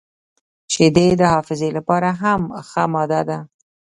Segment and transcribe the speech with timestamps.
[0.73, 3.39] •شیدې د حافظې لپاره هم ښه ماده ده.